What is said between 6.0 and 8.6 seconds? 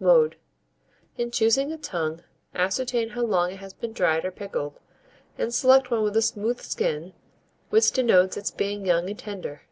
with a smooth skin, which denotes its